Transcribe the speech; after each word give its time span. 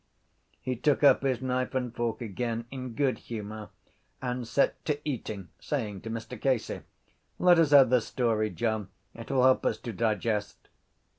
He 0.59 0.75
took 0.75 1.03
up 1.03 1.21
his 1.21 1.43
knife 1.43 1.75
and 1.75 1.95
fork 1.95 2.21
again 2.21 2.65
in 2.71 2.95
good 2.95 3.19
humour 3.19 3.69
and 4.19 4.47
set 4.47 4.83
to 4.85 4.99
eating, 5.07 5.49
saying 5.59 6.01
to 6.01 6.09
Mr 6.09 6.41
Casey: 6.41 6.81
—Let 7.37 7.59
us 7.59 7.69
have 7.69 7.91
the 7.91 8.01
story, 8.01 8.49
John. 8.49 8.89
It 9.13 9.29
will 9.29 9.43
help 9.43 9.63
us 9.63 9.77
to 9.81 9.93
digest. 9.93 10.69